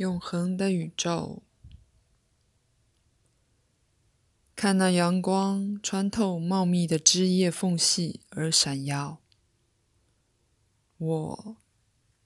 [0.00, 1.42] 永恒的宇宙，
[4.56, 9.20] 看那阳光穿透茂密的枝叶缝隙而闪耀。
[10.96, 11.56] 我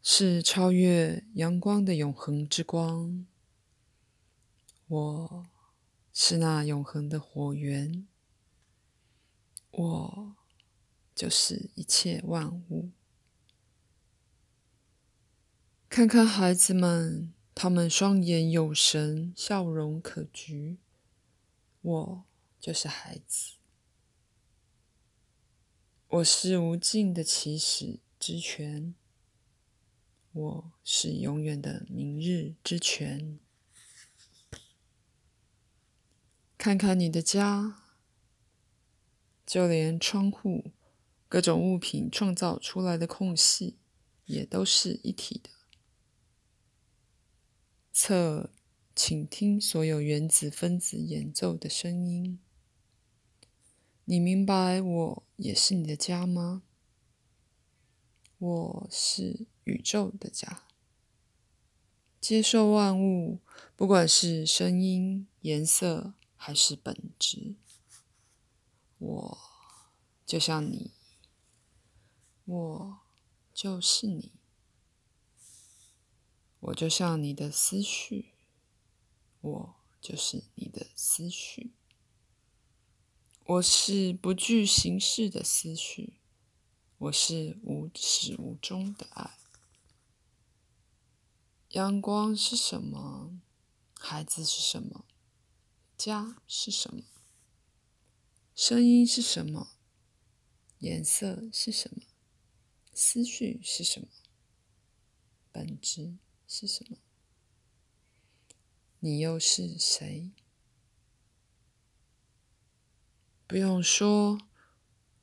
[0.00, 3.26] 是超越阳光的永恒之光，
[4.86, 5.46] 我
[6.14, 8.08] 是那永恒的火源，
[9.72, 10.36] 我
[11.14, 12.88] 就是一切万物。
[15.90, 17.34] 看看孩子们。
[17.60, 20.76] 他们双眼有神，笑容可掬。
[21.80, 22.24] 我
[22.60, 23.54] 就是孩子，
[26.06, 28.94] 我是无尽的起始之泉，
[30.30, 33.40] 我是永远的明日之泉。
[36.56, 37.82] 看看你的家，
[39.44, 40.70] 就连窗户、
[41.28, 43.74] 各种物品创造出来的空隙，
[44.26, 45.50] 也都是一体的。
[48.00, 48.50] 侧，
[48.94, 52.38] 请听所有原子分子演奏的声音。
[54.04, 56.62] 你明白我也是你的家吗？
[58.38, 60.62] 我是宇宙的家，
[62.20, 63.40] 接受万物，
[63.74, 67.56] 不管是声音、颜色还是本质。
[68.98, 69.38] 我
[70.24, 70.92] 就像你，
[72.44, 72.98] 我
[73.52, 74.37] 就是你。
[76.60, 78.32] 我就像你的思绪，
[79.40, 81.72] 我就是你的思绪。
[83.44, 86.20] 我是不具形式的思绪，
[86.98, 89.38] 我是无始无终的爱。
[91.70, 93.40] 阳光是什么？
[93.98, 95.04] 孩子是什么？
[95.96, 97.04] 家是什么？
[98.54, 99.70] 声音是什么？
[100.80, 102.02] 颜色是什么？
[102.92, 104.08] 思绪是什么？
[105.52, 106.18] 本质？
[106.50, 106.96] 是什么？
[109.00, 110.30] 你又是谁？
[113.46, 114.40] 不用说，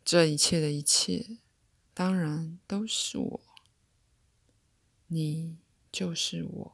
[0.04, 1.40] 这一切的一切，
[1.96, 3.42] 当然都是我。
[5.08, 5.58] 你
[5.92, 6.72] 就是我。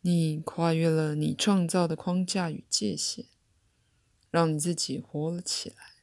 [0.00, 3.26] 你跨越了你创造的框架与界限，
[4.30, 5.94] 让你自己活了起来，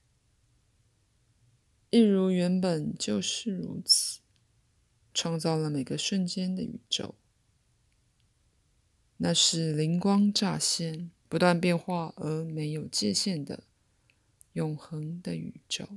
[1.90, 4.22] 一如原本就是如此。
[5.18, 7.16] 创造了每个瞬间的宇宙，
[9.18, 13.64] 那是灵光乍现、不断变化而没有界限的
[14.54, 15.88] 永恒的宇宙。